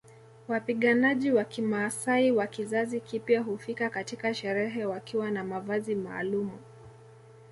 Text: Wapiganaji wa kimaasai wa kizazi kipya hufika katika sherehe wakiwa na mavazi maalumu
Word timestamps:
Wapiganaji 0.47 1.31
wa 1.31 1.43
kimaasai 1.43 2.31
wa 2.31 2.47
kizazi 2.47 3.01
kipya 3.01 3.41
hufika 3.41 3.89
katika 3.89 4.33
sherehe 4.33 4.85
wakiwa 4.85 5.31
na 5.31 5.43
mavazi 5.43 5.95
maalumu 5.95 6.59